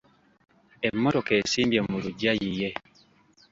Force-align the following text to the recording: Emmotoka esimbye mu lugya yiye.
Emmotoka 0.87 1.31
esimbye 1.41 1.79
mu 1.87 1.97
lugya 2.03 2.31
yiye. 2.39 2.69